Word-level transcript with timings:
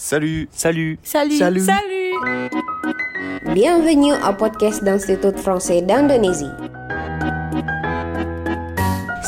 Salut 0.00 0.48
Salut. 0.56 0.96
Salut. 1.04 1.36
Salut. 1.36 1.60
Salut. 1.60 2.16
Bienvenue 3.52 4.16
au 4.16 4.32
podcast 4.32 4.80
d'Institut 4.80 5.36
Français 5.36 5.84
d'Indonésie. 5.84 6.48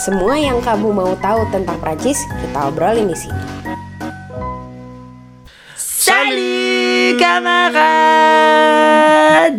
Semua 0.00 0.40
yang 0.40 0.64
kamu 0.64 0.96
mau 0.96 1.12
tahu 1.20 1.44
tentang 1.52 1.76
Prancis, 1.76 2.16
kita 2.40 2.72
obrolin 2.72 3.04
di 3.04 3.12
sini. 3.20 3.61
Camarades. 7.12 7.92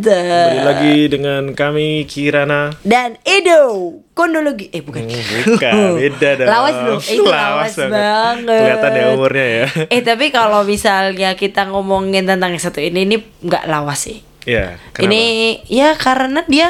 Kembali 0.03 0.61
lagi 0.63 0.95
dengan 1.07 1.53
kami 1.53 2.05
Kirana. 2.05 2.71
Dan 2.81 3.17
Edo. 3.21 3.93
Kondologi. 4.13 4.69
Eh 4.69 4.81
bukan. 4.81 5.09
Bukan, 5.47 5.73
beda 5.97 6.29
dong. 6.37 6.47
Lawas 6.47 6.75
dong. 6.77 7.01
Eh, 7.01 7.15
itu 7.17 7.23
lawas, 7.25 7.73
banget. 7.73 8.45
Kelihatan 8.45 8.91
ya 8.93 9.05
umurnya 9.11 9.45
ya. 9.45 9.65
Eh 9.89 10.01
tapi 10.01 10.29
kalau 10.29 10.61
misalnya 10.63 11.33
kita 11.33 11.65
ngomongin 11.65 12.23
tentang 12.23 12.53
yang 12.53 12.61
satu 12.61 12.77
ini 12.77 13.03
ini 13.03 13.17
nggak 13.41 13.65
lawas 13.65 14.05
sih. 14.05 14.21
Iya? 14.45 14.77
Ini 14.97 15.21
ya 15.65 15.95
karena 15.95 16.45
dia 16.45 16.69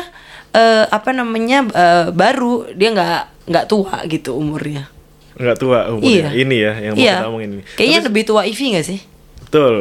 eh, 0.51 0.85
apa 0.87 1.11
namanya 1.11 1.67
eh, 1.67 2.05
baru 2.09 2.69
dia 2.71 2.89
nggak 2.91 3.49
nggak 3.49 3.65
tua 3.67 4.07
gitu 4.07 4.39
umurnya. 4.39 4.87
nggak 5.33 5.57
tua 5.57 5.89
umurnya. 5.89 6.29
Iya. 6.29 6.45
Ini 6.45 6.55
ya 6.55 6.73
yang 6.79 6.93
mau 6.93 7.01
Iya. 7.01 7.13
kita 7.17 7.27
omongin 7.27 7.49
ini. 7.51 7.63
Kayaknya 7.73 7.99
Tapi- 7.99 8.07
lebih 8.07 8.23
tua 8.23 8.41
Ivy 8.45 8.65
nggak 8.71 8.85
sih? 8.85 8.99
betul. 9.43 9.75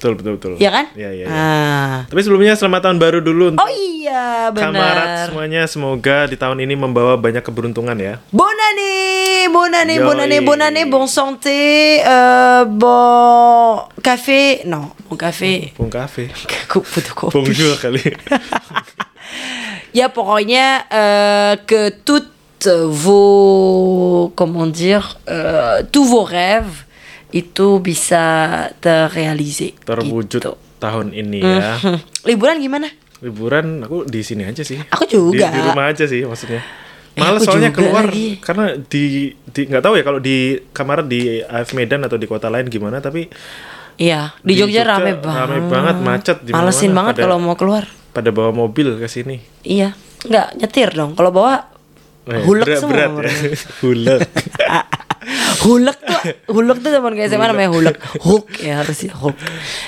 Betul, 0.00 0.16
betul, 0.16 0.32
betul. 0.40 0.52
Iya 0.56 0.70
kan? 0.72 0.86
Iya, 0.96 1.10
iya. 1.12 1.26
iya. 1.28 1.36
Ah. 1.36 1.96
Tapi 2.08 2.24
sebelumnya 2.24 2.56
selamat 2.56 2.88
tahun 2.88 2.96
baru 2.96 3.20
dulu 3.20 3.52
untuk 3.52 3.60
Oh 3.60 3.68
iya 3.68 4.48
Kamarat 4.48 4.72
benar. 4.72 5.26
semuanya 5.28 5.62
semoga 5.68 6.24
di 6.24 6.40
tahun 6.40 6.64
ini 6.64 6.72
membawa 6.72 7.20
banyak 7.20 7.44
keberuntungan 7.44 8.00
ya. 8.00 8.16
Bonne 8.32 8.56
année, 8.72 9.44
bonne 9.52 9.76
année, 9.76 10.88
bonne 10.88 11.04
santé, 11.04 12.00
euh, 12.00 12.64
bon 12.64 13.84
café, 14.00 14.64
non, 14.64 14.88
bon 15.04 15.20
café, 15.20 15.68
de 16.32 17.12
kopi. 17.12 17.36
Bonjour 17.36 17.76
kali. 17.84 18.00
Ya 19.92 20.08
pokoknya 20.08 20.88
euh, 20.88 21.52
que 21.68 21.92
toutes 21.92 22.32
vos, 22.88 24.32
comment 24.32 24.66
dire, 24.66 25.20
euh, 25.28 25.84
tous 25.92 26.08
vos 26.08 26.24
rêves 26.24 26.88
itu 27.32 27.78
bisa 27.78 28.24
terrealiser. 28.76 29.74
Terwujud 29.78 30.40
gitu. 30.40 30.52
tahun 30.76 31.12
ini 31.12 31.38
ya. 31.38 31.76
Mhm. 31.76 31.98
Liburan 32.24 32.56
gimana? 32.58 32.88
Liburan 33.20 33.82
aku 33.82 34.02
di 34.02 34.20
sini 34.20 34.42
aja 34.42 34.60
sih. 34.60 34.80
Aku 34.80 35.04
juga. 35.04 35.48
Di, 35.48 35.54
di 35.54 35.60
rumah 35.62 35.86
aja 35.86 36.04
sih 36.04 36.22
maksudnya. 36.22 36.62
Eh, 37.10 37.18
Males 37.18 37.42
aku 37.42 37.50
soalnya 37.50 37.70
keluar 37.70 38.06
lagi. 38.06 38.38
karena 38.38 38.78
di 38.78 39.04
di 39.44 39.60
nggak 39.64 39.82
tahu 39.82 39.94
ya 39.94 40.02
kalau 40.02 40.18
di 40.18 40.36
kamar 40.70 41.04
di 41.04 41.20
AF 41.38 41.72
Medan 41.72 42.00
atau 42.02 42.14
di 42.14 42.24
kota 42.24 42.46
lain 42.46 42.66
gimana 42.66 42.98
tapi 42.98 43.26
Iya, 43.96 44.32
di, 44.40 44.54
Di 44.54 44.64
Jogja, 44.64 44.80
Jogja 44.80 44.82
rame 44.88 45.10
rame 45.12 45.20
banget. 45.20 45.60
banget, 45.68 45.96
macet 46.00 46.38
di 46.40 46.50
Malesin 46.50 46.90
banget 46.90 47.14
pada- 47.14 47.24
kalau 47.26 47.36
mau 47.36 47.52
keluar. 47.52 47.84
pada 48.10 48.30
bawa 48.30 48.48
mobil 48.50 48.96
ke 48.96 49.04
sini. 49.06 49.36
Iya, 49.60 49.92
nggak 50.22 50.56
nyetir 50.56 50.88
dong. 50.90 51.12
Kalau 51.12 51.28
bawa 51.28 51.68
Eh, 52.24 52.40
hulek 52.40 52.64
berat, 52.64 52.80
semua. 52.80 52.96
berat 53.10 53.34
ya. 53.34 53.52
hulek. 53.82 54.20
hulek 55.60 55.98
tuh, 56.00 56.20
hulek 56.48 56.78
tuh 56.80 56.90
teman 56.90 57.12
kayak 57.12 57.28
SMA 57.28 57.46
namanya 57.46 57.70
hulek. 57.70 57.96
Hook 58.24 58.46
ya 58.58 58.80
harusnya 58.80 59.12
hook. 59.14 59.36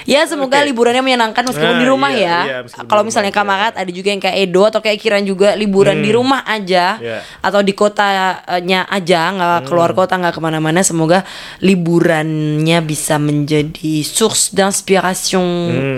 Ya 0.05 0.25
semoga 0.25 0.61
Oke. 0.61 0.69
liburannya 0.69 1.01
menyenangkan 1.01 1.43
meskipun 1.45 1.73
Nah, 1.73 1.81
di 1.81 1.87
rumah 1.87 2.11
iya, 2.13 2.21
ya. 2.21 2.61
iya, 2.65 2.85
Kalau 2.85 3.03
misalnya 3.03 3.33
aja. 3.33 3.41
kamarat 3.41 3.73
ada 3.75 3.89
juga 3.89 4.09
yang 4.09 4.21
kayak 4.21 4.37
Edo 4.39 4.63
atau 4.63 4.81
kayak 4.81 4.99
Kiran 4.99 5.25
juga 5.25 5.55
liburan 5.55 5.99
di 5.99 6.11
rumah 6.11 6.45
aja 6.45 7.01
Iya. 7.01 7.19
atau 7.41 7.61
di 7.61 7.73
kotanya 7.73 8.45
aja 8.87 9.21
nggak 9.33 9.61
keluar 9.67 9.91
kota 9.93 10.17
nggak 10.17 10.37
ke 10.37 10.41
mana-mana. 10.41 10.85
Semoga 10.85 11.25
liburannya 11.59 12.79
bisa 12.81 13.17
menjadi 13.17 14.03
source 14.03 14.53
d'inspiration 14.53 15.43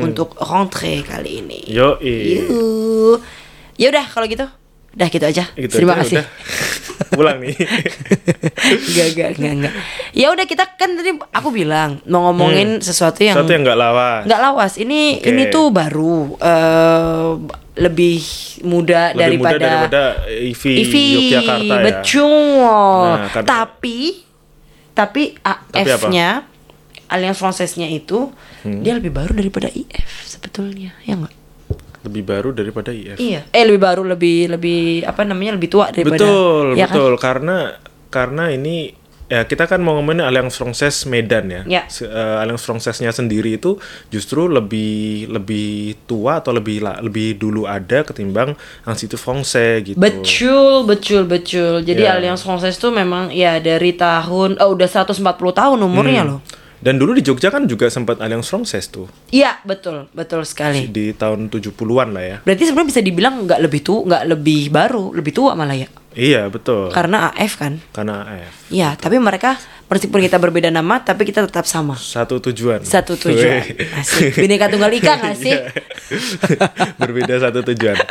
untuk 0.01 0.35
rentrée 0.39 1.03
kali 1.03 1.43
ini. 1.43 1.61
Yo, 1.67 1.99
Yuh. 1.99 3.19
Ya 3.75 3.91
udah 3.91 4.07
kalau 4.07 4.27
gitu. 4.27 4.47
Udah 4.95 5.09
gitu 5.09 5.25
aja. 5.25 5.45
Gitu 5.51 5.73
Terima 5.73 5.95
aja, 5.95 6.03
kasih. 6.03 6.17
udah. 6.17 6.27
Pulang 7.11 7.39
nih. 7.39 7.55
Enggak, 8.65 9.07
enggak, 9.11 9.29
enggak, 9.35 9.53
enggak. 9.53 9.75
Ya 10.13 10.27
udah 10.31 10.45
kita 10.45 10.65
kan 10.73 10.95
tadi 10.95 11.11
aku 11.29 11.49
bilang 11.51 11.99
mau 12.05 12.29
ngomongin 12.29 12.79
sesuatu 12.79 13.21
yang 13.21 13.35
Satu 13.35 13.51
yang 13.51 13.63
nggak 13.63 13.77
lawas. 13.77 14.23
nggak 14.25 14.41
lawas. 14.41 14.73
Ini 14.77 15.01
Oke. 15.19 15.29
ini 15.29 15.43
tuh 15.49 15.67
baru 15.69 16.17
eh, 16.37 17.31
lebih 17.77 18.23
muda 18.63 19.11
Lebih 19.11 19.19
daripada 19.19 19.51
muda 19.51 19.67
daripada 19.67 20.03
Ivi, 20.29 20.73
Ivi, 20.81 21.07
Yogyakarta 21.29 21.75
ya. 21.75 21.83
betul. 21.83 23.03
Nah, 23.11 23.29
karena- 23.29 23.49
Tapi 23.51 23.99
tapi? 24.95 25.23
AF-nya 25.43 26.29
Alliance 27.07 27.37
Française-nya 27.37 27.91
itu 27.91 28.31
Hmm. 28.63 28.81
dia 28.81 28.95
lebih 28.95 29.11
baru 29.11 29.35
daripada 29.35 29.69
IF 29.69 30.25
sebetulnya. 30.25 30.95
Ya 31.03 31.19
enggak? 31.19 31.35
Lebih 32.05 32.23
baru 32.23 32.53
daripada 32.53 32.91
IF. 32.91 33.17
Iya. 33.17 33.49
Eh 33.49 33.65
lebih 33.65 33.81
baru, 33.81 34.05
lebih 34.05 34.53
lebih 34.53 34.81
apa 35.03 35.25
namanya? 35.25 35.57
lebih 35.57 35.69
tua 35.69 35.89
daripada 35.89 36.21
Betul, 36.21 36.65
ya 36.75 36.85
kan? 36.85 36.93
betul. 36.93 37.13
Karena 37.17 37.57
karena 38.09 38.45
ini 38.49 38.93
ya 39.25 39.43
kita 39.43 39.65
kan 39.65 39.81
mau 39.81 39.97
ngomongin 39.97 40.21
Alliance 40.21 40.55
Française 40.55 41.09
Medan 41.09 41.49
ya. 41.49 41.63
Ya. 41.65 41.83
Se- 41.89 42.05
eh, 42.05 42.37
Alliance 42.39 42.61
Française-nya 42.61 43.09
sendiri 43.09 43.57
itu 43.57 43.81
justru 44.07 44.45
lebih 44.47 45.27
lebih 45.27 45.97
tua 46.05 46.39
atau 46.39 46.53
lebih 46.53 46.85
lebih 47.01 47.35
dulu 47.35 47.65
ada 47.65 48.05
ketimbang 48.05 48.53
Institut 48.85 49.17
Français 49.17 49.81
gitu. 49.83 49.97
Betul, 49.97 50.85
betul, 50.85 51.25
betul. 51.25 51.81
Jadi 51.81 52.05
Ya. 52.05 52.15
Alliance 52.15 52.45
Française 52.45 52.77
tuh 52.77 52.93
memang 52.93 53.33
ya 53.33 53.57
dari 53.59 53.97
tahun 53.97 54.61
oh 54.61 54.69
udah 54.71 54.87
140 54.87 55.17
tahun 55.53 55.79
umurnya 55.81 56.23
Hmm. 56.23 56.31
loh. 56.31 56.41
Dan 56.85 57.01
dulu 57.01 57.17
di 57.17 57.25
Jogja 57.25 57.49
kan 57.49 57.65
juga 57.65 57.89
sempat 57.89 58.21
Alliance 58.21 58.53
Française 58.53 58.93
tuh 58.93 59.09
Iya, 59.33 59.57
betul, 59.65 60.05
betul 60.13 60.45
sekali. 60.45 60.85
di 60.93 61.17
tahun 61.17 61.49
70-an 61.49 62.09
lah 62.13 62.21
ya. 62.21 62.37
Berarti 62.45 62.69
sebenarnya 62.69 62.91
bisa 62.93 63.01
dibilang 63.01 63.35
nggak 63.49 63.61
lebih 63.65 63.81
tua, 63.81 64.01
nggak 64.05 64.25
lebih 64.37 64.63
baru, 64.69 65.17
lebih 65.17 65.33
tua 65.33 65.57
malah 65.57 65.81
ya. 65.81 65.89
Iya, 66.15 66.47
betul. 66.47 66.93
Karena 66.93 67.33
AF 67.33 67.57
kan. 67.59 67.81
Karena 67.91 68.23
AF. 68.29 68.71
Iya, 68.71 68.95
tapi 68.95 69.17
mereka 69.19 69.57
meskipun 69.87 70.21
kita 70.21 70.37
berbeda 70.37 70.69
nama 70.69 70.99
tapi 70.99 71.25
kita 71.25 71.43
tetap 71.43 71.65
sama. 71.65 71.95
Satu 71.95 72.41
tujuan. 72.41 72.81
Satu 72.81 73.15
tujuan. 73.15 73.63
Asik. 73.95 74.37
Bineka 74.37 74.67
Tunggal 74.67 74.91
Ika 74.93 75.13
nggak 75.17 75.37
sih? 75.45 75.55
Berbeda 76.97 77.41
satu 77.41 77.61
tujuan. 77.65 77.97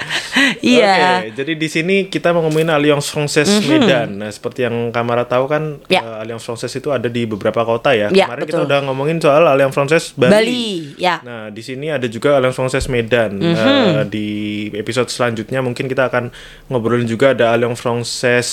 Iya. 0.59 1.23
Oke, 1.23 1.39
jadi 1.39 1.53
di 1.55 1.67
sini 1.67 1.95
kita 2.07 2.31
mau 2.31 2.43
ngomongin 2.43 2.67
Alliance 2.67 3.07
Française 3.07 3.63
Medan. 3.63 4.17
Nah, 4.17 4.27
seperti 4.27 4.67
yang 4.67 4.91
Kamara 4.91 5.23
tahu 5.23 5.47
kan, 5.47 5.79
Ya. 5.87 6.03
eh, 6.03 6.15
Alliance 6.19 6.43
Française 6.43 6.73
itu 6.73 6.91
ada 6.91 7.07
di 7.07 7.23
beberapa 7.23 7.63
kota 7.63 7.95
ya. 7.95 8.11
Ya, 8.11 8.27
Kemarin 8.27 8.43
kita 8.43 8.59
betul. 8.59 8.67
udah 8.67 8.79
ngomongin 8.83 9.17
soal 9.19 9.43
Alliance 9.45 9.71
Française 9.71 10.11
Bali. 10.13 10.31
Bali, 10.33 10.65
ya. 10.97 11.23
Nah, 11.23 11.47
di 11.47 11.63
sini 11.63 11.87
ada 11.87 12.07
juga 12.07 12.35
Alliance 12.35 12.59
Française 12.59 12.87
Medan. 12.87 13.39
Mhm. 13.39 13.55
Eh, 13.55 14.03
di 14.11 14.27
episode 14.75 15.07
selanjutnya 15.07 15.63
mungkin 15.63 15.87
kita 15.87 16.11
akan 16.11 16.27
ngobrolin 16.67 17.07
juga 17.07 17.31
ada 17.31 17.55
Alliance 17.55 17.79
Française 17.79 18.49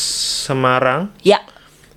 Semarang 0.47 1.11
Ya. 1.23 1.43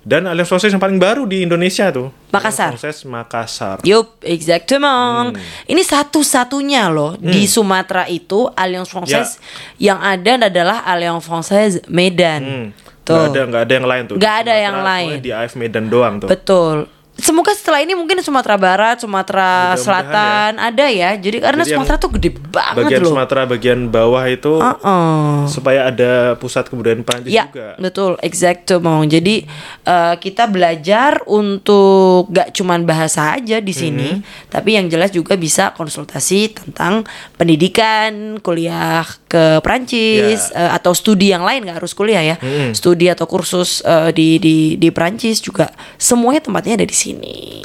Dan 0.04 0.28
Alliance 0.28 0.52
Française 0.52 0.76
yang 0.76 0.84
paling 0.84 1.00
baru 1.00 1.24
di 1.24 1.40
Indonesia 1.40 1.88
tuh. 1.88 2.12
Makassar. 2.28 2.76
Française 2.76 3.08
Makassar. 3.08 3.76
Yup, 3.88 4.20
exactement. 4.20 5.32
Hmm. 5.32 5.40
Ini 5.64 5.80
satu-satunya 5.80 6.92
loh 6.92 7.16
di 7.16 7.48
Sumatera 7.48 8.04
itu 8.06 8.44
Alliance 8.52 8.92
Française 8.92 9.32
Ya. 9.80 9.96
yang 9.96 9.98
ada 10.04 10.46
adalah 10.52 10.84
Alliance 10.84 11.24
Française 11.24 11.80
Medan. 11.88 12.40
Hmm. 12.44 12.68
Tuh. 13.04 13.16
Nggak 13.16 13.28
ada 13.32 13.40
nggak 13.48 13.62
ada 13.64 13.74
yang 13.74 13.86
lain 13.88 14.02
tuh. 14.08 14.16
Di 14.16 14.26
ada 14.28 14.54
yang 14.56 14.76
lain. 14.80 15.16
Di 15.20 15.30
AF 15.32 15.52
Medan 15.56 15.92
doang 15.92 16.20
tuh. 16.20 16.28
Betul. 16.28 16.88
Semoga 17.14 17.54
setelah 17.54 17.78
ini 17.78 17.94
mungkin 17.94 18.18
Sumatera 18.20 18.58
Barat, 18.58 18.98
Sumatera 18.98 19.72
Mudah-mudahan 19.72 19.78
Selatan 19.78 20.50
ada 20.58 20.86
ya. 20.90 21.14
Jadi 21.14 21.38
karena 21.38 21.62
Jadi 21.62 21.72
Sumatera 21.72 21.96
tuh 21.96 22.10
gede 22.10 22.30
banget 22.34 22.74
bagian 22.84 23.00
loh. 23.00 23.10
Sumatera 23.14 23.40
bagian 23.46 23.80
bawah 23.86 24.24
itu 24.26 24.52
Uh-uh. 24.58 25.46
supaya 25.46 25.88
ada 25.88 26.34
pusat 26.34 26.66
kebudayaan 26.66 27.06
Prancis 27.06 27.30
Ya, 27.30 27.46
juga. 27.46 27.78
betul, 27.78 28.18
exactement. 28.18 29.06
Jadi 29.06 29.46
eh, 29.84 30.14
kita 30.18 30.50
belajar 30.50 31.22
untuk 31.24 32.34
gak 32.34 32.50
cuman 32.50 32.82
bahasa 32.82 33.30
aja 33.32 33.62
di 33.62 33.70
sini, 33.70 34.18
Mhm. 34.18 34.50
tapi 34.50 34.74
yang 34.74 34.90
jelas 34.90 35.14
juga 35.14 35.38
bisa 35.38 35.70
konsultasi 35.70 36.50
tentang 36.50 37.06
pendidikan, 37.38 38.42
kuliah 38.42 39.06
ke 39.24 39.60
Prancis 39.60 40.50
Ya. 40.50 40.66
eh, 40.66 40.70
atau 40.74 40.90
studi 40.90 41.30
yang 41.30 41.46
lain 41.46 41.62
nggak 41.62 41.78
harus 41.78 41.94
kuliah 41.94 42.26
ya, 42.26 42.36
Mhm. 42.36 42.74
studi 42.74 43.06
atau 43.06 43.24
kursus 43.24 43.80
eh, 43.82 44.10
di 44.10 44.42
di 44.42 44.56
di 44.74 44.88
Prancis 44.90 45.38
juga 45.38 45.70
semuanya 45.94 46.42
tempatnya 46.42 46.74
ada 46.74 46.82
di 46.82 46.92
sini. 46.92 47.02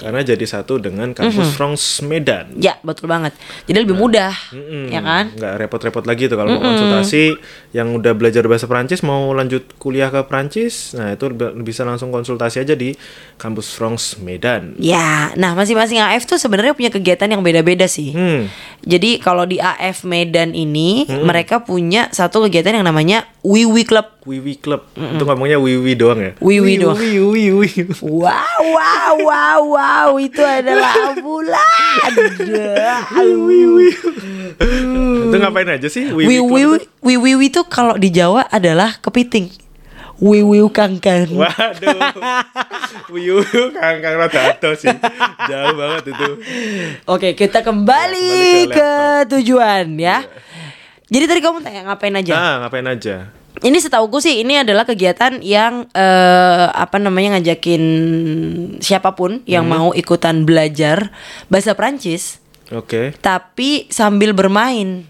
Karena 0.02 0.20
jadi 0.26 0.44
satu 0.44 0.82
dengan 0.82 1.16
kampus 1.16 1.56
France 1.56 2.04
Medan. 2.04 2.60
Ya, 2.60 2.76
betul 2.84 3.08
banget. 3.08 3.32
Jadi 3.70 3.88
lebih 3.88 3.96
mudah, 3.96 4.36
Mm-mm. 4.52 4.92
ya 4.92 5.00
kan? 5.00 5.32
Nggak 5.32 5.54
repot-repot 5.64 6.04
lagi 6.04 6.28
tuh 6.28 6.36
kalau 6.36 6.60
mau 6.60 6.64
konsultasi 6.68 7.40
yang 7.72 7.96
udah 7.96 8.12
belajar 8.18 8.44
bahasa 8.50 8.66
Prancis 8.66 9.06
mau 9.06 9.32
lanjut 9.32 9.64
kuliah 9.78 10.10
ke 10.10 10.26
Prancis, 10.26 10.98
nah 10.98 11.14
itu 11.14 11.30
bisa 11.62 11.86
langsung 11.86 12.10
konsultasi 12.10 12.66
aja 12.66 12.74
di 12.74 12.98
kampus 13.38 13.72
France 13.72 14.18
Medan. 14.20 14.76
Ya, 14.82 15.32
nah 15.38 15.54
masing-masing 15.54 16.02
AF 16.02 16.26
tuh 16.26 16.42
sebenarnya 16.42 16.74
punya 16.74 16.90
kegiatan 16.90 17.30
yang 17.30 17.46
beda-beda 17.46 17.86
sih. 17.86 18.12
Hmm. 18.12 18.50
Jadi 18.84 19.22
kalau 19.22 19.46
di 19.46 19.62
AF 19.62 20.04
Medan 20.08 20.58
ini 20.58 21.06
mereka 21.22 21.62
punya 21.62 22.10
satu 22.10 22.48
kegiatan 22.50 22.82
yang 22.82 22.88
namanya 22.88 23.30
Wiwi 23.40 23.88
Club. 23.88 24.08
Wiwi 24.28 24.60
Club. 24.60 24.84
Itu 25.00 25.24
ngomongnya 25.24 25.56
Wiwi 25.64 25.96
doang 25.96 26.20
ya? 26.20 26.32
Wiwi 26.44 26.76
doang. 26.76 27.00
Wiwi, 27.00 27.56
Wiwi. 27.56 27.70
Wow, 28.04 28.60
wow, 28.60 29.14
wow, 29.16 29.60
wow, 29.64 30.10
itu 30.20 30.44
adalah 30.44 30.92
ambulan. 31.16 32.12
Itu 35.30 35.36
ngapain 35.40 35.70
aja 35.72 35.88
sih? 35.88 36.12
Wiwi 36.12 36.36
itu? 36.36 36.44
wiwi 36.52 37.16
wiwi 37.16 37.46
itu 37.48 37.64
kalau 37.72 37.96
di 37.96 38.12
Jawa 38.12 38.44
adalah 38.52 39.00
kepiting. 39.00 39.48
Wiwi 40.20 40.60
kangkang. 40.76 41.32
Waduh. 41.32 42.00
Wiu 43.10 43.40
kang 43.72 44.04
kang 44.04 44.16
rada 44.20 44.52
ado 44.52 44.76
sih. 44.76 44.92
Jauh 45.48 45.74
banget 45.80 46.12
itu. 46.12 46.30
Oke, 47.08 47.40
kita 47.40 47.64
kembali 47.64 48.68
Kembali 48.68 48.76
ke 48.76 48.76
ke 48.76 48.92
tujuan 49.32 49.96
ya. 49.96 50.28
Jadi 51.10 51.26
tadi 51.26 51.40
kamu 51.40 51.58
tanya 51.60 51.82
ngapain 51.86 52.14
aja? 52.14 52.34
Ah, 52.34 52.56
ngapain 52.62 52.86
aja? 52.86 53.34
Ini 53.60 53.76
setauku 53.76 54.22
sih 54.22 54.40
ini 54.40 54.62
adalah 54.62 54.86
kegiatan 54.86 55.42
yang 55.42 55.90
eh, 55.92 56.66
apa 56.70 56.96
namanya 56.96 57.36
ngajakin 57.36 57.84
siapa 58.80 59.18
pun 59.18 59.42
yang 59.44 59.66
Hmm. 59.66 59.74
mau 59.74 59.90
ikutan 59.92 60.46
belajar 60.46 61.10
bahasa 61.50 61.74
Prancis 61.74 62.38
Oke. 62.70 63.18
tapi 63.20 63.90
sambil 63.90 64.32
bermain. 64.32 65.10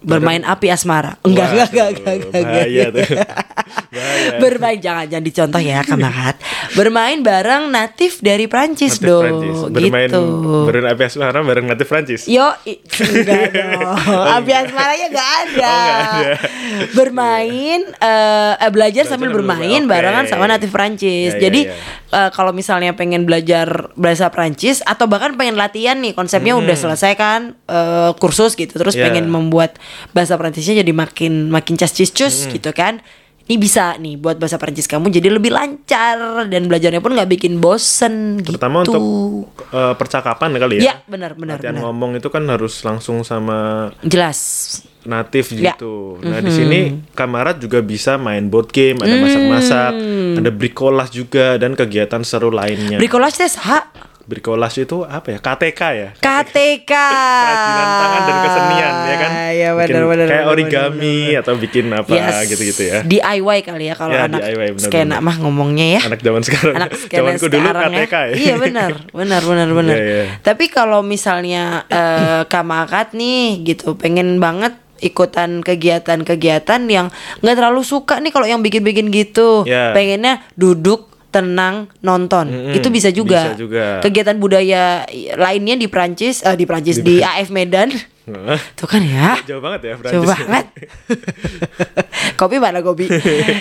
Bermain 0.00 0.40
api 0.42 0.72
asmara. 0.72 1.20
Enggak, 1.20 1.52
enggak, 1.52 1.68
enggak, 1.70 1.88
enggak, 1.92 2.14
enggak, 2.16 2.32
enggak. 2.32 2.44
Bahaya 2.48 2.84
tuh. 2.88 3.04
Bermain 4.38 4.76
jangan 4.76 5.06
jangan 5.06 5.24
dicontoh 5.24 5.58
ya, 5.58 5.82
kamarad. 5.82 6.36
Bermain 6.72 7.18
bareng 7.18 7.68
natif 7.68 8.20
dari 8.20 8.46
Prancis 8.46 8.96
Natif 8.96 9.04
dong. 9.04 9.22
Prancis. 9.24 9.58
Bermain 9.68 10.06
gitu. 10.06 10.22
bermain 10.64 10.86
api 10.88 11.02
asmara 11.04 11.40
bareng 11.40 11.66
natif 11.66 11.86
Prancis. 11.86 12.22
Yo, 12.24 12.46
i- 12.64 12.78
enggak 12.80 13.50
dong. 13.56 13.82
Abi 14.28 14.52
asmaranya 14.52 15.06
enggak 15.08 15.28
ada. 15.28 15.70
Oh, 15.70 15.82
nggak 15.82 16.00
ada. 16.00 16.34
Bermain 16.96 17.80
eh, 17.84 18.52
eh, 18.56 18.70
belajar 18.70 19.04
sambil 19.04 19.30
bermain 19.30 19.58
bermain. 19.60 19.82
barengan 19.84 20.24
sama 20.26 20.46
natif 20.46 20.70
Prancis. 20.70 21.32
Ya, 21.32 21.36
ya, 21.36 21.42
Jadi 21.42 21.60
ya. 21.66 21.74
eh, 22.12 22.30
kalau 22.30 22.50
misalnya 22.50 22.92
pengen 22.92 23.24
belajar 23.24 23.68
bahasa 23.94 24.28
Prancis 24.28 24.80
atau 24.80 25.06
bahkan 25.06 25.34
pengen 25.34 25.54
latihan 25.54 25.96
nih, 25.96 26.12
konsepnya 26.12 26.54
udah 26.54 26.74
selesai 26.74 27.12
kan 27.14 27.40
eh, 27.64 28.10
kursus 28.16 28.54
gitu, 28.54 28.72
terus 28.72 28.92
Hmm. 28.92 29.00
Ya. 29.00 29.06
pengen 29.08 29.26
membuat 29.26 29.78
bahasa 30.10 30.34
Prancisnya 30.34 30.78
jadi 30.78 30.92
makin 30.92 31.48
makin 31.48 31.74
cas-cis-cus 31.74 32.46
Hmm. 32.46 32.52
gitu 32.52 32.70
kan. 32.70 33.00
Ini 33.50 33.58
bisa 33.58 33.98
nih 33.98 34.14
buat 34.14 34.38
bahasa 34.38 34.54
Prancis 34.54 34.86
kamu 34.86 35.10
jadi 35.10 35.26
lebih 35.26 35.50
lancar 35.50 36.14
dan 36.46 36.70
belajarnya 36.70 37.02
pun 37.02 37.10
nggak 37.10 37.26
bikin 37.28 37.58
bosen 37.58 38.38
gitu. 38.38 38.54
Terutama 38.54 38.86
untuk 38.86 39.02
eh, 39.68 39.90
percakapan 39.92 40.54
kali 40.54 40.78
ya. 40.78 40.82
Ya, 40.84 40.96
benar 41.04 41.34
benar 41.34 41.58
Latihan 41.58 41.74
benar. 41.74 41.82
ngomong 41.84 42.14
itu 42.14 42.30
kan 42.30 42.46
harus 42.46 42.78
langsung 42.80 43.20
sama 43.20 43.90
Jelas. 44.02 44.38
natif 45.02 45.50
Ya. 45.50 45.74
gitu. 45.74 46.22
Nah 46.22 46.38
di 46.38 46.52
sini 46.52 46.78
kamarat 47.10 47.58
juga 47.58 47.80
bisa 47.80 48.14
main 48.14 48.46
board 48.46 48.70
game, 48.70 49.02
ada 49.02 49.18
masak-masak, 49.18 49.92
Hmm. 49.92 50.38
ada 50.38 50.50
bricolas 50.52 51.10
juga 51.10 51.56
dan 51.56 51.74
kegiatan 51.74 52.22
seru 52.22 52.48
lainnya. 52.48 53.02
Bricolage 53.02 53.34
teh 53.34 53.50
saha? 53.50 53.82
Bricolas 54.30 54.78
itu 54.78 55.02
apa 55.02 55.34
ya? 55.34 55.38
KTK 55.42 55.80
ya? 55.92 56.08
KTK. 56.14 56.92
Kerajinan 57.42 57.88
tangan 57.90 58.20
dan 58.22 58.36
kesenian 58.40 58.94
ya 59.02 59.16
kan? 59.16 59.30
Iya 59.50 59.70
benar 59.74 60.02
benar. 60.06 60.26
Kayak 60.26 60.38
benar, 60.38 60.52
origami 60.54 61.16
atau 61.34 61.54
bikin 61.58 61.84
apa 61.90 62.10
Yes. 62.10 62.46
gitu-gitu 62.46 62.82
ya. 62.86 62.98
DIY 63.02 63.58
kali 63.60 63.84
ya 63.90 63.94
kalau 63.98 64.14
Ya, 64.14 64.30
anak 64.30 64.38
DIY, 64.40 64.68
benar, 64.72 64.86
skena 64.86 65.04
benar. 65.18 65.26
mah 65.26 65.36
ngomongnya 65.36 65.86
ya. 65.90 66.00
Anak 66.06 66.20
zaman 66.22 66.42
sekarang. 66.42 66.74
Anak 66.78 66.90
skena 66.94 67.18
Zamanku 67.18 67.46
dulu 67.48 67.58
sekarang 67.66 67.90
KTK 67.90 68.14
ya. 68.14 68.34
Iya 68.38 68.54
benar, 68.56 68.90
benar 69.18 69.42
benar 69.42 69.68
benar. 69.74 69.96
Iya, 69.98 70.06
iya. 70.06 70.24
Tapi 70.40 70.64
kalau 70.70 71.02
misalnya 71.02 71.62
eh, 71.90 72.42
Kamakat 72.46 73.12
nih 73.12 73.66
gitu 73.66 73.98
pengen 73.98 74.38
banget 74.38 74.78
ikutan 75.00 75.64
kegiatan-kegiatan 75.64 76.80
yang 76.86 77.08
nggak 77.40 77.56
terlalu 77.56 77.82
suka 77.82 78.20
nih 78.20 78.30
kalau 78.30 78.46
yang 78.46 78.60
bikin-bikin 78.60 79.08
gitu. 79.10 79.64
Ya. 79.64 79.90
Pengennya 79.90 80.44
duduk 80.54 81.09
tenang 81.30 81.86
nonton 82.00 82.46
Mm-mm, 82.46 82.74
itu 82.74 82.88
bisa 82.88 83.08
juga. 83.08 83.50
bisa 83.50 83.56
juga. 83.56 83.86
kegiatan 83.98 84.34
budaya 84.34 85.06
lainnya 85.34 85.74
di 85.74 85.86
Prancis 85.86 86.42
eh, 86.42 86.54
di 86.54 86.64
Prancis 86.64 86.98
di, 86.98 87.18
AF 87.18 87.48
Medan 87.48 87.94
tuh 88.74 88.86
kan 88.86 89.02
ya 89.02 89.42
Jauh 89.42 89.58
banget 89.58 89.80
ya 89.84 89.94
Prancis. 89.96 90.14
Jauh 90.14 90.22
banget. 90.22 90.64
kopi 92.40 92.56
mana 92.56 92.78
kopi? 92.80 93.10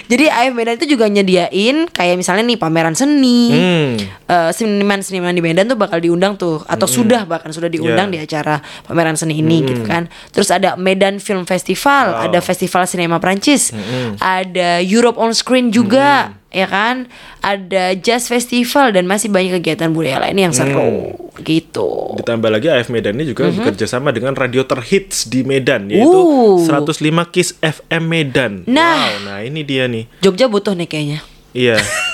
Jadi 0.06 0.26
AF 0.28 0.54
Medan 0.54 0.78
itu 0.78 0.88
juga 0.88 1.06
nyediain 1.06 1.90
kayak 1.90 2.16
misalnya 2.16 2.46
nih 2.46 2.58
pameran 2.58 2.94
seni. 2.94 3.50
Hmm. 3.50 3.92
Eh, 4.30 4.52
seniman-seniman 4.52 5.34
di 5.34 5.42
Medan 5.42 5.66
tuh 5.66 5.74
bakal 5.74 5.98
diundang 5.98 6.38
tuh 6.38 6.62
atau 6.64 6.86
sudah 6.86 7.26
bahkan 7.26 7.50
sudah 7.50 7.68
diundang 7.68 8.10
Ya. 8.10 8.14
di 8.14 8.20
acara 8.22 8.56
pameran 8.86 9.18
seni 9.18 9.38
ini 9.38 9.66
gitu 9.66 9.82
kan. 9.84 10.06
Terus 10.30 10.50
ada 10.50 10.74
Medan 10.76 11.18
Film 11.18 11.44
Festival, 11.44 11.90
Wow. 12.10 12.26
ada 12.30 12.40
Festival 12.40 12.86
Sinema 12.86 13.18
Prancis, 13.18 13.74
ada 14.20 14.80
Europe 14.80 15.18
on 15.18 15.34
Screen 15.34 15.70
juga, 15.70 16.38
ya 16.50 16.66
kan? 16.66 17.10
Ada 17.42 17.98
Jazz 17.98 18.30
Festival 18.30 18.94
dan 18.94 19.06
masih 19.06 19.30
banyak 19.30 19.62
kegiatan 19.62 19.94
budaya 19.94 20.22
lain 20.22 20.50
yang 20.50 20.54
seru 20.54 21.14
gitu. 21.40 22.20
Ditambah 22.20 22.50
lagi 22.52 22.68
AF 22.68 22.92
Medan 22.92 23.16
ini 23.16 23.32
juga 23.32 23.48
bekerja 23.50 23.88
sama 23.88 24.12
dengan 24.12 24.36
radio 24.36 24.66
terhits 24.68 25.30
di 25.30 25.48
Medan 25.48 25.88
yaitu 25.88 26.20
Uh. 26.20 26.60
105 26.66 27.00
Kiss 27.32 27.56
FM 27.64 28.04
Medan. 28.06 28.54
Nah. 28.68 29.08
Wow, 29.08 29.14
nah 29.26 29.38
ini 29.46 29.64
dia 29.64 29.88
nih. 29.88 30.10
Jogja 30.20 30.52
butuh 30.52 30.76
nih 30.76 30.88
kayaknya. 30.90 31.20
Iya. 31.56 31.80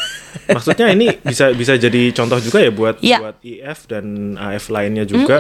Maksudnya 0.46 0.88
ini 0.90 1.08
bisa 1.20 1.50
bisa 1.52 1.74
jadi 1.74 2.12
contoh 2.12 2.38
juga 2.38 2.60
ya 2.60 2.70
buat 2.70 2.96
Iya. 2.98 3.18
buat 3.20 3.38
IF 3.42 3.80
dan 3.86 4.06
AF 4.36 4.68
lainnya 4.68 5.04
juga 5.04 5.40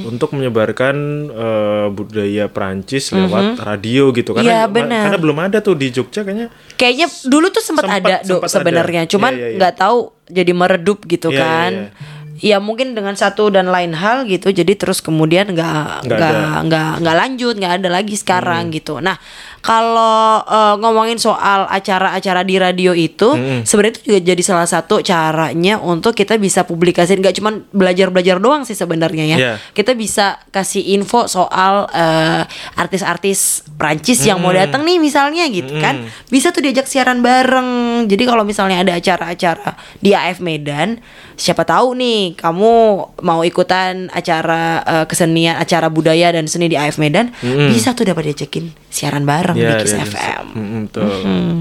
untuk 0.00 0.32
menyebarkan 0.32 0.96
eh, 1.26 1.86
budaya 1.88 2.44
Prancis 2.46 3.10
lewat 3.10 3.56
radio 3.58 4.10
gitu 4.10 4.32
Iya, 4.34 4.64
karena 4.64 4.66
benar. 4.66 5.02
karena 5.06 5.18
belum 5.18 5.38
ada 5.40 5.58
tuh 5.58 5.74
di 5.74 5.88
Jogja 5.88 6.20
kayaknya 6.20 6.48
Kayaknya 6.74 7.06
dulu 7.24 7.46
tuh 7.48 7.60
sempat 7.60 7.84
ada 7.84 8.20
dok 8.20 8.44
sebenarnya, 8.44 9.04
ada. 9.04 9.10
cuman 9.10 9.32
Iya, 9.32 9.38
iya, 9.38 9.48
iya. 9.48 9.56
nggak 9.56 9.74
tahu 9.76 9.98
jadi 10.26 10.52
meredup 10.52 10.98
gitu 11.04 11.28
Iya, 11.28 11.38
kan. 11.38 11.72
iya, 11.72 12.18
Ya 12.40 12.56
mungkin 12.56 12.96
dengan 12.96 13.12
satu 13.12 13.52
dan 13.52 13.68
lain 13.68 13.92
hal 13.92 14.24
gitu, 14.24 14.48
jadi 14.48 14.72
terus 14.72 15.04
kemudian 15.04 15.52
nggak 15.52 16.08
Nggak 16.08 16.16
nggak. 16.16 16.32
Hmm. 16.32 16.64
nggak 16.64 16.92
nggak 17.04 17.16
lanjut, 17.18 17.54
nggak 17.54 17.74
ada 17.76 17.88
lagi 17.92 18.16
sekarang 18.16 18.72
gitu. 18.72 18.96
Nah 18.96 19.20
kalau 19.60 20.20
eh, 20.42 20.74
ngomongin 20.76 21.16
soal 21.16 21.64
acara-acara 21.66 22.42
di 22.42 22.56
radio 22.56 22.90
itu, 22.90 23.28
Hmm. 23.30 23.62
sebenarnya 23.62 23.92
itu 23.94 24.02
juga 24.06 24.20
jadi 24.26 24.42
salah 24.42 24.64
satu 24.64 25.00
caranya 25.00 25.76
untuk 25.76 26.12
kita 26.12 26.36
bisa 26.36 26.64
publikasiin, 26.64 27.20
nggak 27.20 27.36
cuman 27.36 27.64
belajar-belajar 27.70 28.36
doang 28.36 28.62
sih 28.62 28.74
sebenarnya 28.74 29.24
ya. 29.26 29.36
Iya. 29.36 29.52
Kita 29.70 29.92
bisa 29.92 30.40
kasih 30.48 30.94
info 30.94 31.24
soal 31.26 31.86
eh, 31.90 32.42
artis-artis 32.74 33.62
Prancis 33.70 34.20
yang 34.22 34.36
Hmm. 34.36 34.46
mau 34.46 34.54
datang 34.54 34.82
nih 34.82 34.96
misalnya 34.96 35.44
gitu 35.46 35.76
kan 35.76 36.00
bisa 36.26 36.48
tuh 36.48 36.60
diajak 36.60 36.84
siaran 36.84 37.20
bareng 37.20 37.68
jadi 38.06 38.24
kalau 38.24 38.42
misalnya 38.42 38.80
ada 38.80 38.92
acara-acara 38.92 39.72
di 39.96 40.12
AF 40.12 40.40
Medan 40.40 41.00
siapa 41.34 41.62
tahu 41.62 41.92
nih 41.94 42.34
kamu 42.34 42.72
mau 43.20 43.40
ikutan 43.42 44.08
acara 44.10 44.62
eh, 44.82 45.04
kesenian 45.04 45.56
acara 45.56 45.88
budaya 45.88 46.28
dan 46.30 46.44
seni 46.44 46.66
di 46.66 46.76
AF 46.76 46.96
Medan 46.96 47.32
bisa 47.68 47.92
tuh 47.92 48.04
dapat 48.04 48.32
diajakin 48.32 48.72
siaran 48.90 49.22
bareng 49.22 49.54
di 49.54 49.62
ya 49.62 49.78
Kiss 49.78 49.94
FM 49.94 50.44
Mm-mm, 50.52 50.80
betul. 50.86 51.06
Hmm. 51.22 51.58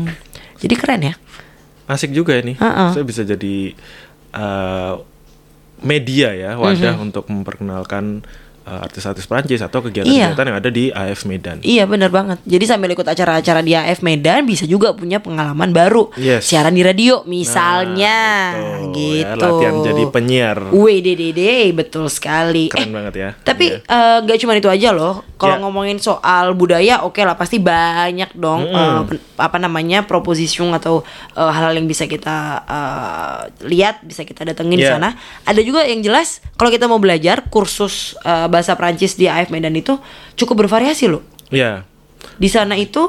jadi 0.58 0.76
keren 0.76 1.02
ya 1.04 1.16
Asik 1.86 2.12
juga 2.12 2.38
ini. 2.38 2.54
Uh-uh. 2.54 2.94
Saya 2.94 3.02
bisa 3.02 3.22
jadi 3.24 3.74
eh, 4.32 4.94
media 5.80 6.30
ya 6.32 6.54
wadah 6.54 6.94
Mhm. 6.94 7.04
untuk 7.04 7.26
memperkenalkan 7.26 8.22
artis-artis 8.80 9.26
Prancis 9.26 9.60
atau 9.60 9.80
Iya. 9.80 9.86
kegiatan-kegiatan 10.04 10.46
yang 10.46 10.58
ada 10.58 10.70
di 10.70 10.84
AF 10.90 11.24
Medan. 11.24 11.58
Iya 11.60 11.84
bener 11.84 12.10
banget 12.10 12.38
Jadi 12.44 12.66
sambil 12.66 12.90
ikut 12.90 13.04
acara-acara 13.04 13.60
di 13.60 13.72
AF 13.72 14.00
Medan 14.00 14.44
Bisa 14.44 14.64
juga 14.64 14.92
punya 14.92 15.18
pengalaman 15.18 15.70
baru 15.70 16.12
Yes. 16.16 16.46
Siaran 16.46 16.72
di 16.72 16.82
radio 16.82 17.26
misalnya 17.26 18.18
Nah, 18.52 18.80
itu, 18.86 18.92
Gitu 18.92 19.24
ya, 19.24 19.36
latihan 19.36 19.76
jadi 19.82 20.04
penyiar. 20.10 20.58
WDDD 20.70 21.42
betul 21.72 22.06
sekali 22.08 22.68
Keren 22.68 22.86
Eh, 22.86 22.92
banget 22.92 23.14
ya. 23.16 23.30
Tapi 23.40 23.66
Iya. 23.70 23.78
eh, 23.82 24.18
nggak 24.22 24.38
cuma 24.38 24.54
itu 24.54 24.68
aja 24.68 24.90
loh. 24.92 25.22
Kalau 25.36 25.56
Ya. 25.56 25.62
ngomongin 25.62 25.98
soal 25.98 26.52
budaya, 26.54 27.00
oke 27.00 27.18
lah 27.18 27.34
pasti 27.34 27.58
banyak 27.58 28.34
dong 28.34 28.68
eh, 28.68 29.00
pen- 29.06 29.24
apa 29.38 29.58
namanya 29.58 30.04
proposition 30.04 30.70
atau 30.72 31.02
eh, 31.32 31.46
hal-hal 31.46 31.74
yang 31.74 31.86
bisa 31.86 32.06
kita 32.06 32.36
eh, 32.62 33.40
lihat, 33.64 34.02
bisa 34.02 34.22
kita 34.22 34.44
datengin 34.44 34.76
di 34.76 34.84
Ya. 34.84 34.96
sana. 34.96 35.16
Ada 35.44 35.62
juga 35.62 35.84
yang 35.84 36.02
jelas 36.02 36.28
kalau 36.54 36.68
kita 36.68 36.86
mau 36.86 36.98
belajar 36.98 37.48
kursus 37.48 38.20
eh, 38.22 38.48
bahasa 38.60 38.76
Prancis 38.76 39.16
di 39.16 39.26
AF 39.26 39.48
Medan 39.48 39.72
itu 39.74 39.96
cukup 40.36 40.68
bervariasi 40.68 41.08
loh. 41.08 41.24
Iya. 41.48 41.88
Di 42.36 42.52
sana 42.52 42.76
itu 42.76 43.08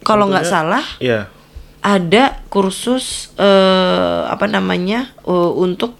kalau 0.00 0.28
nggak 0.28 0.44
salah 0.44 0.84
Iya. 1.00 1.32
ada 1.80 2.44
kursus 2.46 3.32
eh, 3.34 4.20
apa 4.28 4.44
namanya 4.44 5.16
eh, 5.22 5.52
untuk 5.56 5.96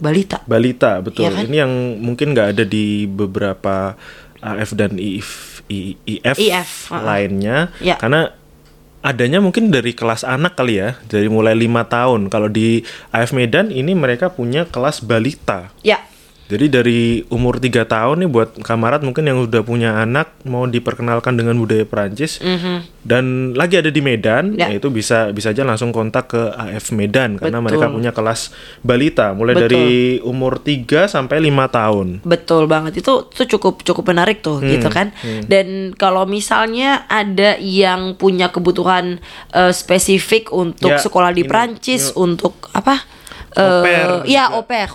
balita. 0.00 0.40
Balita 0.44 1.04
betul. 1.04 1.28
Iya 1.28 1.30
kan? 1.30 1.44
Ini 1.44 1.56
yang 1.58 1.72
mungkin 2.00 2.32
nggak 2.32 2.56
ada 2.56 2.64
di 2.64 3.04
beberapa 3.04 3.92
AF 4.40 4.72
dan 4.72 4.96
IF 4.96 5.60
I- 5.68 6.00
IF, 6.00 6.40
IF, 6.40 6.88
uh-uh. 6.88 7.04
lainnya 7.04 7.68
Ya. 7.78 8.00
karena 8.00 8.32
adanya 8.98 9.36
mungkin 9.38 9.68
dari 9.68 9.92
kelas 9.92 10.24
anak 10.24 10.56
kali 10.56 10.80
ya 10.80 10.96
dari 11.06 11.28
mulai 11.28 11.52
lima 11.52 11.84
tahun 11.84 12.26
kalau 12.26 12.48
di 12.48 12.80
AF 13.12 13.30
Medan 13.30 13.68
ini 13.68 13.92
mereka 13.92 14.32
punya 14.32 14.64
kelas 14.64 15.04
balita 15.04 15.68
Ya. 15.84 16.00
Jadi 16.48 16.66
dari 16.66 17.00
umur 17.28 17.60
3 17.60 17.84
tahun 17.84 18.24
nih 18.24 18.30
buat 18.32 18.48
kamarat 18.58 19.04
mungkin 19.04 19.28
yang 19.28 19.44
udah 19.44 19.60
punya 19.60 20.00
anak 20.00 20.32
mau 20.42 20.64
diperkenalkan 20.64 21.36
dengan 21.36 21.54
budaya 21.54 21.84
Perancis 21.84 22.40
dan 23.04 23.52
lagi 23.52 23.76
ada 23.76 23.88
di 23.88 24.00
Medan, 24.00 24.56
Ya. 24.56 24.72
ya. 24.72 24.80
itu 24.80 24.88
bisa 24.88 25.28
bisa 25.28 25.52
aja 25.52 25.60
langsung 25.60 25.92
kontak 25.92 26.32
ke 26.32 26.40
AF 26.50 26.88
Medan 26.90 27.36
karena 27.36 27.60
Betul. 27.60 27.66
mereka 27.68 27.86
punya 27.88 28.10
kelas 28.10 28.48
balita 28.80 29.32
mulai 29.32 29.54
Betul. 29.54 29.64
dari 29.64 29.86
umur 30.20 30.56
3 30.56 31.04
sampai 31.04 31.36
5 31.38 31.68
tahun. 31.68 32.06
Betul 32.22 32.64
banget 32.64 33.00
itu 33.00 33.28
tuh 33.28 33.46
cukup 33.46 33.84
cukup 33.84 34.08
menarik 34.08 34.40
tuh 34.40 34.60
Hmm, 34.60 34.68
gitu 34.68 34.88
kan. 34.88 35.12
Dan 35.44 35.92
kalau 35.94 36.24
misalnya 36.24 37.04
ada 37.06 37.60
yang 37.60 38.16
punya 38.16 38.48
kebutuhan 38.48 39.20
eh, 39.52 39.72
spesifik 39.72 40.48
untuk 40.48 40.90
Ya, 40.90 41.00
sekolah 41.00 41.32
di 41.32 41.44
ini, 41.44 41.48
Prancis 41.48 42.08
yuk. 42.10 42.24
untuk 42.24 42.54
apa? 42.72 43.04
Eh, 43.48 43.62
Au 43.62 43.80
pair 43.80 44.08
ya. 44.28 44.44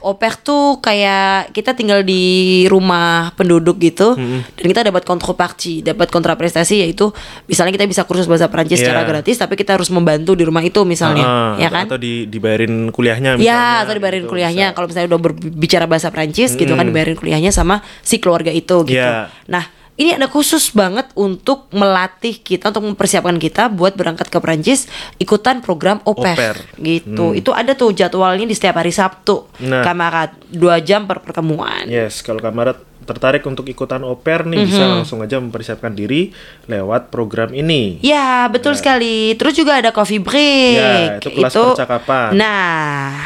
Au 0.02 0.14
pair 0.14 0.36
tuh 0.38 0.78
kayak 0.78 1.50
kita 1.52 1.74
tinggal 1.74 2.06
di 2.06 2.22
rumah 2.68 3.34
penduduk 3.34 3.80
gitu 3.80 4.14
Hmm. 4.14 4.46
dan 4.46 4.66
kita 4.66 4.82
dapat 4.86 5.04
contrepartie, 5.04 5.82
dapat 5.82 6.08
kontraprestasi 6.08 6.86
yaitu 6.86 7.10
misalnya 7.46 7.74
kita 7.74 7.90
bisa 7.90 8.06
kursus 8.06 8.30
bahasa 8.30 8.46
Prancis 8.48 8.78
Ya. 8.78 8.90
secara 8.90 9.04
gratis 9.04 9.36
tapi 9.36 9.58
kita 9.58 9.74
harus 9.74 9.90
membantu 9.90 10.38
di 10.38 10.46
rumah 10.46 10.62
itu 10.62 10.86
misalnya, 10.86 11.26
Ah, 11.26 11.54
ya 11.58 11.70
kan? 11.70 11.90
Atau 11.90 11.98
di, 11.98 12.30
dibayarin 12.30 12.90
kuliahnya 12.90 13.38
misalnya. 13.38 13.50
Ya, 13.50 13.82
atau 13.82 13.94
dibayarin 13.94 14.24
gitu, 14.24 14.32
kuliahnya. 14.32 14.66
Kalau 14.72 14.86
misalnya 14.86 15.08
udah 15.10 15.22
berbicara 15.24 15.86
bahasa 15.86 16.08
Prancis 16.10 16.54
gitu 16.54 16.74
kan 16.74 16.86
dibayarin 16.86 17.18
kuliahnya 17.18 17.50
sama 17.50 17.82
si 18.02 18.22
keluarga 18.22 18.50
itu 18.50 18.86
gitu. 18.86 19.02
Ya. 19.02 19.34
Nah, 19.46 19.66
ini 19.94 20.10
ada 20.12 20.26
khusus 20.26 20.74
banget 20.74 21.06
untuk 21.14 21.70
melatih 21.70 22.34
kita 22.36 22.74
untuk 22.74 22.82
mempersiapkan 22.84 23.38
kita 23.38 23.70
buat 23.70 23.94
berangkat 23.94 24.26
ke 24.26 24.38
Prancis 24.38 24.90
ikutan 25.16 25.62
program 25.62 26.02
pair. 26.34 26.58
gitu. 26.76 27.32
Itu 27.32 27.54
ada 27.54 27.74
tuh 27.74 27.94
jadwalnya 27.94 28.44
di 28.44 28.52
setiap 28.52 28.78
hari 28.78 28.90
Sabtu. 28.90 29.46
Nah. 29.62 29.86
Kamarat 29.86 30.34
dua 30.50 30.82
jam 30.82 31.06
per 31.06 31.22
pertemuan. 31.22 31.86
Yes, 31.86 32.20
kalau 32.20 32.42
kamarat 32.42 32.82
tertarik 33.04 33.44
untuk 33.44 33.68
ikutan 33.68 34.02
pair 34.16 34.48
nih 34.48 34.64
bisa 34.64 34.82
Mhm. 34.82 34.92
langsung 34.98 35.20
aja 35.20 35.38
mempersiapkan 35.38 35.92
diri 35.92 36.32
lewat 36.66 37.12
program 37.12 37.52
ini. 37.52 38.00
Ya, 38.00 38.48
betul 38.48 38.74
sekali. 38.74 39.36
Terus 39.36 39.54
juga 39.54 39.78
ada 39.78 39.92
coffee 39.92 40.18
break. 40.18 40.74
Ya, 40.74 41.20
itu 41.20 41.30
kelas 41.30 41.54
percakapan. 41.54 42.34
Nah, 42.34 43.20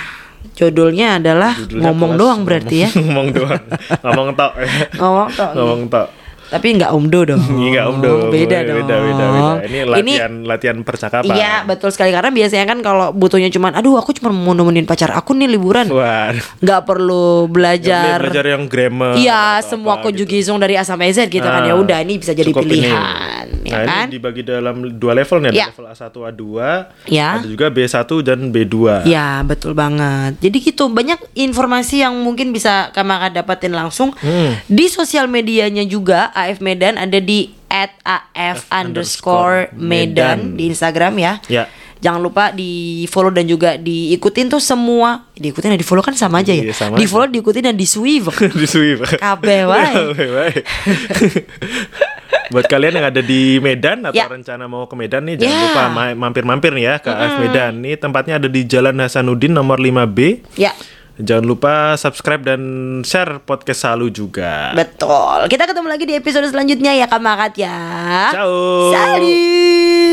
judulnya 0.51 1.21
adalah 1.21 1.53
Judulnya 1.53 1.83
ngomong 1.85 2.11
kelas 2.11 2.19
doang 2.19 2.39
berarti 2.41 2.75
ya. 2.83 2.89
ngomong 2.97 3.27
doang. 3.31 3.63
ngomong 4.03 4.29
tok. 4.33 4.51
ngomong 4.97 5.29
tok. 5.31 5.51
ngomong 5.55 5.83
tok. 5.87 6.07
Tapi 6.47 6.67
nggak 6.75 6.91
umdo 6.91 7.23
dong. 7.23 7.43
Enggak 7.67 7.85
om 7.85 7.97
dong. 7.99 8.19
Beda 8.29 8.63
dong. 8.63 8.77
Beda, 8.83 8.95
beda, 8.97 9.25
beda. 9.27 9.65
Ini 9.67 9.79
latihan 9.83 10.33
latihan 10.43 10.77
percakapan. 10.79 11.35
Iya 11.35 11.53
betul 11.63 11.91
sekali 11.91 12.09
karena 12.09 12.31
biasanya 12.31 12.65
kan 12.65 12.79
kalau 12.79 13.11
butuhnya 13.11 13.49
cuman, 13.49 13.75
aduh 13.75 13.95
aku 13.95 14.13
cuma 14.13 14.31
mau 14.31 14.53
nemenin 14.53 14.83
pacar 14.83 15.11
aku 15.11 15.33
nih 15.33 15.49
liburan, 15.49 15.91
nggak 16.57 16.81
perlu 16.83 17.47
belajar. 17.47 18.19
Belajar 18.21 18.45
yang 18.47 18.63
grammar. 18.65 19.17
Iya 19.17 19.59
semua 19.61 19.97
apa 19.97 20.07
gitu. 20.07 20.23
conjugism 20.23 20.55
dari 20.57 20.75
A 20.75 20.83
sampai 20.83 21.11
Z 21.11 21.27
gitu 21.27 21.43
kan 21.43 21.61
ya 21.61 21.73
Ah, 21.73 21.79
udah 21.79 21.97
ini 21.99 22.15
bisa 22.15 22.31
jadi 22.31 22.47
cukup 22.47 22.63
ini. 22.63 22.71
pilihan, 22.79 23.45
ya 23.61 23.73
nah, 23.73 23.83
kan? 23.83 24.05
ini 24.05 24.13
dibagi 24.13 24.41
dalam 24.41 24.75
dua 24.95 25.13
level 25.13 25.37
nih, 25.39 25.49
ada 25.49 25.57
Ya. 25.57 25.67
level 25.69 25.85
A1, 25.87 26.03
A2, 26.23 26.43
Ya. 27.07 27.29
ada 27.35 27.47
juga 27.47 27.67
B1 27.67 27.93
dan 28.21 28.39
B2. 28.49 28.75
Ya 29.03 29.41
betul 29.41 29.73
banget. 29.73 30.39
Jadi 30.39 30.57
gitu 30.63 30.87
banyak 30.87 31.19
informasi 31.33 32.01
yang 32.01 32.15
mungkin 32.17 32.51
bisa 32.51 32.89
kamu 32.91 33.07
dapatin 33.33 33.73
langsung 33.73 34.13
Hmm. 34.17 34.55
di 34.65 34.85
sosial 34.87 35.27
medianya 35.27 35.83
juga 35.83 36.31
AF 36.37 36.59
Medan 36.59 36.95
ada 36.95 37.17
di 37.17 37.49
at 37.67 37.97
AF 37.99 38.69
underscore 38.69 39.73
Medan 39.73 40.53
di 40.53 40.69
Instagram 40.69 41.17
ya. 41.17 41.33
Ya. 41.47 41.65
Jangan 41.97 42.21
lupa 42.21 42.53
di 42.53 42.69
follow 43.05 43.33
dan 43.33 43.43
juga 43.43 43.73
diikutin 43.73 44.47
tuh 44.47 44.61
semua. 44.61 45.25
Diikutin 45.33 45.73
dan 45.73 45.79
di 45.79 45.83
follow 45.83 45.99
kan 45.99 46.13
sama 46.13 46.39
aja 46.39 46.53
ya. 46.53 46.61
Iya, 46.63 46.73
sama 46.77 46.93
di 46.93 47.03
follow, 47.03 47.25
diikutin 47.27 47.63
dan 47.63 47.75
di 47.75 47.83
swive. 47.83 48.29
di 48.53 48.65
sweep. 48.65 49.01
Kabeh 49.17 49.65
wae. 49.65 49.93
Buat 52.47 52.65
kalian 52.67 52.93
yang 52.95 53.07
ada 53.07 53.19
di 53.19 53.59
Medan 53.59 54.05
atau 54.05 54.15
Ya. 54.15 54.29
rencana 54.29 54.69
mau 54.69 54.87
ke 54.87 54.95
Medan 54.95 55.25
nih 55.25 55.35
jangan 55.35 55.51
Ya. 55.51 55.63
lupa 55.67 55.83
ma- 55.89 56.15
mampir-mampir 56.17 56.71
nih 56.71 56.85
ya 56.85 56.95
ke 56.97 57.09
AF 57.09 57.33
Medan. 57.39 57.81
Nih 57.81 57.97
tempatnya 57.97 58.37
ada 58.37 58.47
di 58.47 58.61
Jalan 58.63 58.95
Hasanuddin 58.97 59.51
nomor 59.51 59.75
5B. 59.77 60.45
ya. 60.55 60.71
Jangan 61.17 61.45
lupa 61.45 61.73
subscribe 61.97 62.45
dan 62.45 62.61
share 63.01 63.41
podcast 63.41 63.89
Salu 63.89 64.13
juga. 64.13 64.73
Betul. 64.77 65.49
Kita 65.49 65.65
ketemu 65.65 65.87
lagi 65.89 66.05
di 66.05 66.13
episode 66.13 66.45
selanjutnya 66.45 66.93
ya 66.93 67.09
Kak 67.09 67.21
Makat 67.21 67.53
ya. 67.57 67.77
Ciao. 68.33 68.93
Salut. 68.93 70.06